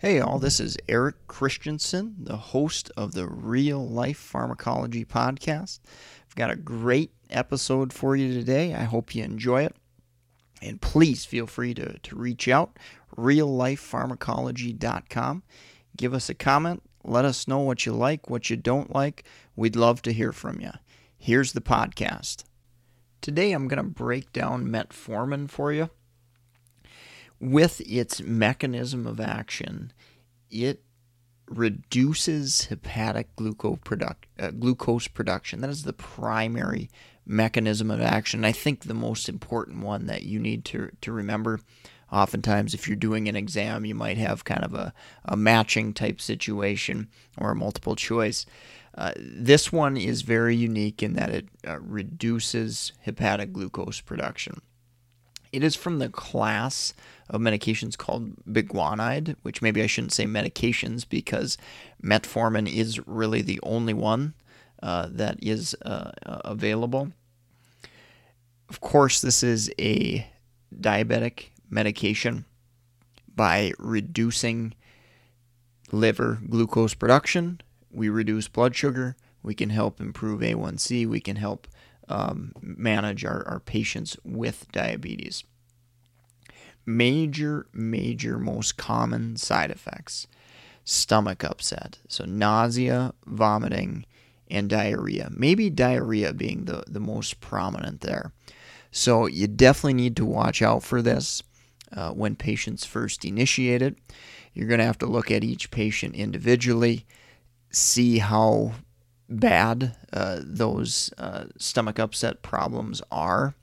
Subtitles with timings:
[0.00, 5.80] Hey, all, this is Eric Christensen, the host of the Real Life Pharmacology Podcast.
[6.26, 8.72] I've got a great episode for you today.
[8.72, 9.76] I hope you enjoy it.
[10.62, 12.78] And please feel free to, to reach out,
[13.14, 15.42] reallifepharmacology.com.
[15.98, 16.82] Give us a comment.
[17.04, 19.24] Let us know what you like, what you don't like.
[19.54, 20.70] We'd love to hear from you.
[21.18, 22.44] Here's the podcast.
[23.20, 25.90] Today I'm going to break down metformin for you
[27.40, 29.92] with its mechanism of action,
[30.50, 30.82] it
[31.48, 33.78] reduces hepatic glucose,
[34.38, 35.60] uh, glucose production.
[35.60, 36.90] That is the primary
[37.26, 38.44] mechanism of action.
[38.44, 41.60] I think the most important one that you need to, to remember.
[42.12, 44.92] Oftentimes, if you're doing an exam, you might have kind of a,
[45.24, 48.46] a matching type situation or a multiple choice.
[48.96, 54.60] Uh, this one is very unique in that it uh, reduces hepatic glucose production.
[55.52, 56.94] It is from the class
[57.28, 61.58] of medications called biguanide, which maybe I shouldn't say medications because
[62.02, 64.34] metformin is really the only one
[64.82, 67.12] uh, that is uh, available.
[68.68, 70.26] Of course, this is a
[70.74, 72.44] diabetic medication.
[73.34, 74.74] By reducing
[75.92, 81.66] liver glucose production, we reduce blood sugar, we can help improve A1C, we can help
[82.10, 85.44] um, manage our, our patients with diabetes.
[86.84, 90.26] Major, major, most common side effects
[90.84, 91.98] stomach upset.
[92.08, 94.04] So, nausea, vomiting,
[94.50, 95.28] and diarrhea.
[95.30, 98.32] Maybe diarrhea being the, the most prominent there.
[98.90, 101.42] So, you definitely need to watch out for this
[101.92, 103.96] uh, when patients first initiate it.
[104.52, 107.06] You're going to have to look at each patient individually,
[107.70, 108.72] see how
[109.30, 113.54] bad uh, those uh, stomach upset problems are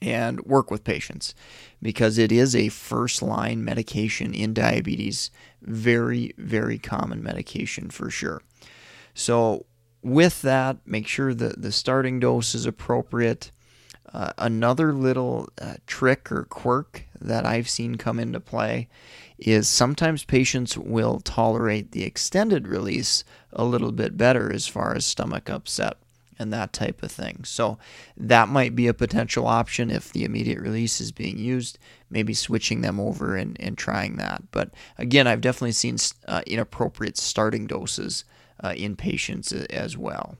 [0.00, 1.34] and work with patients
[1.82, 5.30] because it is a first line medication in diabetes.
[5.62, 8.42] Very, very common medication for sure.
[9.14, 9.66] So,
[10.02, 13.50] with that, make sure that the starting dose is appropriate.
[14.12, 18.88] Uh, another little uh, trick or quirk that I've seen come into play
[19.38, 25.04] is sometimes patients will tolerate the extended release a little bit better as far as
[25.04, 25.96] stomach upset
[26.38, 27.44] and that type of thing.
[27.44, 27.78] So
[28.16, 31.78] that might be a potential option if the immediate release is being used,
[32.10, 34.42] maybe switching them over and, and trying that.
[34.50, 35.96] But again, I've definitely seen
[36.26, 38.24] uh, inappropriate starting doses
[38.62, 40.36] uh, in patients as well.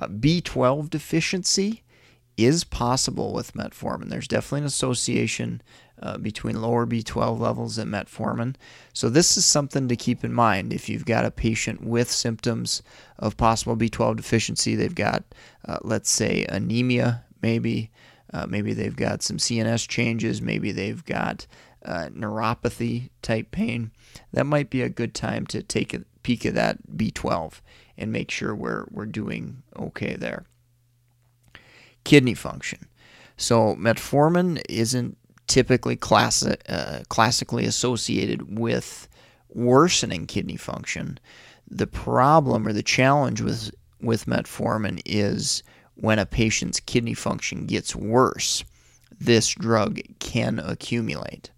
[0.00, 1.82] Uh, B12 deficiency
[2.36, 4.10] is possible with metformin.
[4.10, 5.60] There's definitely an association
[6.02, 8.54] uh, between lower B12 levels and metformin.
[8.92, 12.82] So, this is something to keep in mind if you've got a patient with symptoms
[13.18, 14.74] of possible B12 deficiency.
[14.74, 15.24] They've got,
[15.66, 17.90] uh, let's say, anemia, maybe.
[18.30, 20.42] Uh, maybe they've got some CNS changes.
[20.42, 21.46] Maybe they've got
[21.82, 23.90] uh, neuropathy type pain.
[24.34, 27.62] That might be a good time to take a peek at that B12
[27.96, 30.44] and make sure we're, we're doing okay there
[32.08, 32.86] kidney function.
[33.36, 39.08] So metformin isn't typically class, uh, classically associated with
[39.48, 41.18] worsening kidney function.
[41.68, 43.70] The problem or the challenge with
[44.00, 45.64] with metformin is
[45.94, 48.62] when a patient's kidney function gets worse,
[49.18, 51.50] this drug can accumulate.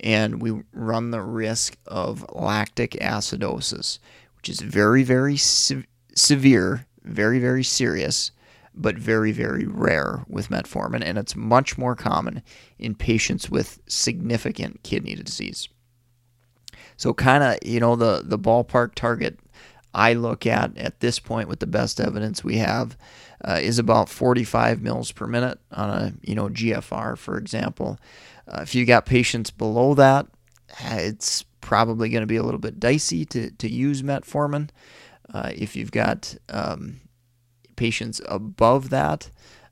[0.00, 3.98] And we run the risk of lactic acidosis,
[4.38, 5.84] which is very, very se-
[6.14, 8.30] severe, very, very serious
[8.74, 12.42] but very, very rare with metformin, and it's much more common
[12.78, 15.68] in patients with significant kidney disease.
[16.96, 19.38] So, kind of, you know, the, the ballpark target
[19.92, 22.96] I look at at this point with the best evidence we have
[23.44, 27.98] uh, is about 45 mils per minute on a, you know, GFR, for example.
[28.46, 30.26] Uh, if you got patients below that,
[30.80, 34.70] it's probably going to be a little bit dicey to, to use metformin.
[35.32, 37.00] Uh, if you've got um,
[37.80, 39.30] patients above that,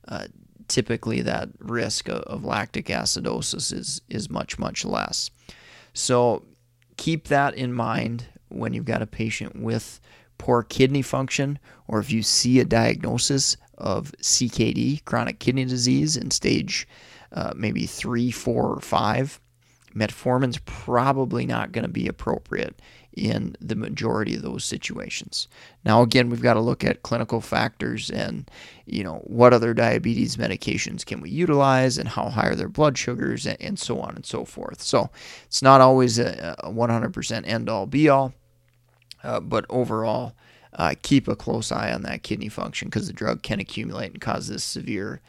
[0.09, 0.27] uh,
[0.67, 5.31] typically that risk of, of lactic acidosis is, is much, much less.
[5.93, 6.43] So
[6.97, 10.01] keep that in mind when you've got a patient with
[10.39, 16.31] poor kidney function, or if you see a diagnosis of CKD, chronic kidney disease, in
[16.31, 16.89] stage
[17.33, 19.39] uh, maybe three, four, or five,
[19.95, 22.81] metformin's probably not going to be appropriate
[23.19, 25.49] in the majority of those situations.
[25.85, 28.49] Now again, we've got to look at clinical factors and
[28.87, 32.97] you know what other diabetes medications can we utilize and how high are their blood
[32.97, 34.81] sugars and, so on and so forth.
[34.83, 35.11] So
[35.47, 38.33] it's not always a, 100% end all be all,
[39.25, 40.35] uh, but overall,
[40.75, 44.21] uh, keep a close eye on that kidney function because the drug can accumulate and
[44.21, 45.21] cause this severe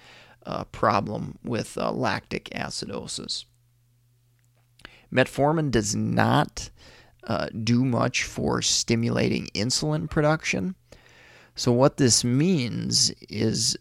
[0.46, 3.46] uh, problem with uh, lactic acidosis.
[5.14, 6.70] Metformin does not
[7.26, 10.76] uh, do much for stimulating insulin production.
[11.56, 13.78] So, what this means is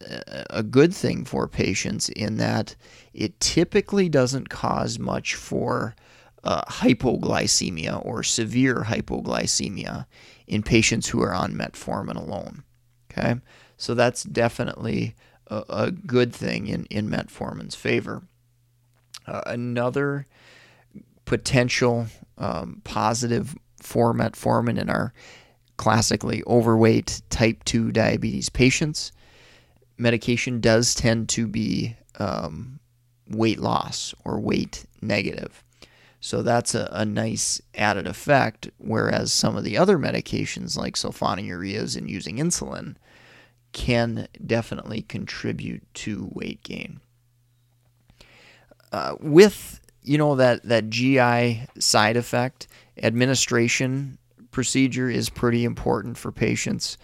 [0.51, 2.75] a good thing for patients in that
[3.15, 5.95] it typically doesn't cause much for
[6.43, 10.07] uh, hypoglycemia or severe hypoglycemia
[10.47, 12.65] in patients who are on metformin alone.
[13.11, 13.37] Okay,
[13.77, 15.15] so that's definitely
[15.47, 18.23] a, a good thing in, in metformin's favor.
[19.27, 20.27] Uh, another
[21.29, 22.07] potential
[22.39, 25.13] um, positive for metformin in our
[25.77, 29.13] classically overweight type 2 diabetes patients.
[29.99, 32.81] Medication does tend to be um,
[33.29, 35.63] weight loss or weight negative.
[36.19, 41.95] So that's a, a, nice added effect, whereas some of the other medications like sulfonylureas
[41.95, 42.97] and using insulin
[43.73, 47.01] can definitely contribute to weight gain.
[48.91, 52.67] Uh, with you know that that GI side effect
[53.03, 54.19] administration
[54.51, 56.97] procedure is pretty important for patients.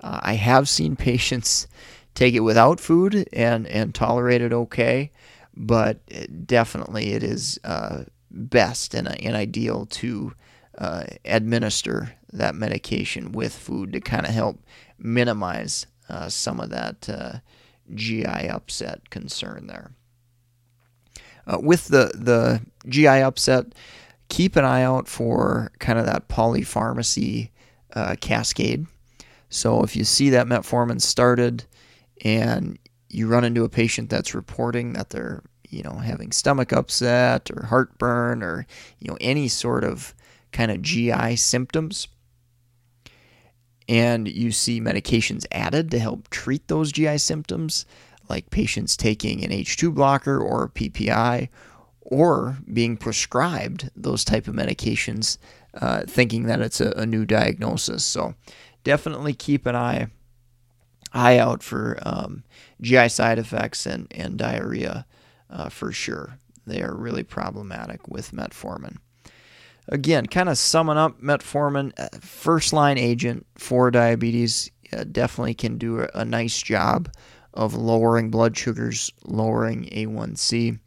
[0.00, 1.66] Uh, I have seen patients
[2.14, 5.10] take it without food and and tolerate it okay,
[5.56, 5.98] but
[6.46, 10.32] definitely it is uh, best and, and ideal to
[10.78, 14.60] uh, administer that medication with food to kind of help
[14.98, 17.38] minimize uh, some of that uh,
[17.94, 19.90] GI upset concern there.
[21.46, 23.66] Uh, with the, the GI upset,
[24.28, 27.50] keep an eye out for kind of that polypharmacy
[27.94, 28.86] uh, cascade.
[29.48, 31.64] So if you see that metformin started
[32.24, 37.50] and you run into a patient that's reporting that they're you know having stomach upset
[37.50, 38.66] or heartburn or
[38.98, 40.14] you know any sort of
[40.52, 42.08] kind of GI symptoms
[43.88, 47.86] and you see medications added to help treat those GI symptoms
[48.28, 51.48] like patients taking an H2 blocker or PPI
[52.04, 55.38] or being prescribed those type of medications
[55.74, 58.04] uh, thinking that it's a, a, new diagnosis.
[58.04, 58.34] So
[58.84, 60.08] definitely keep an eye
[61.12, 62.44] eye out for um,
[62.80, 65.06] GI side effects and, and diarrhea
[65.50, 66.38] uh, for sure.
[66.66, 68.98] They are really problematic with metformin.
[69.88, 75.76] Again kind of summing up metformin uh, first line agent for diabetes uh, definitely can
[75.76, 77.10] do a, a nice job
[77.54, 80.78] of lowering blood sugars, lowering A1C.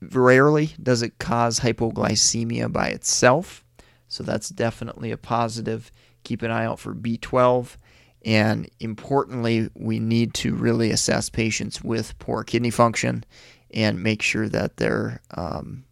[0.00, 3.64] Rarely does it cause hypoglycemia by itself,
[4.08, 5.92] so that's definitely a positive.
[6.24, 7.76] Keep an eye out for B12.
[8.24, 13.24] And importantly, we need to really assess patients with poor kidney function
[13.72, 15.84] and make sure that their um,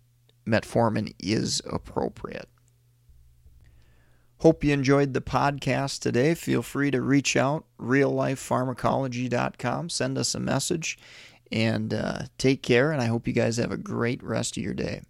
[0.47, 2.49] metformin is appropriate.
[4.41, 6.35] Hope you enjoyed the podcast today.
[6.35, 9.91] Feel free to reach out, reallifepharmacology.com.
[9.91, 10.99] Send us a message
[11.53, 12.91] and uh, take care.
[12.91, 15.03] And I hope you guys have a great rest of your day.